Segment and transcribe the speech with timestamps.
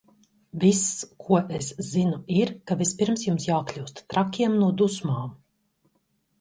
[0.61, 0.79] Viss,
[1.25, 5.41] ko es zinu ir, ka vispirms jums jākļūst trakiem no dusmām!